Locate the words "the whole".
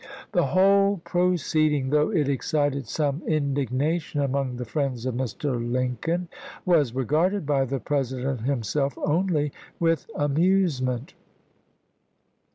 0.31-0.97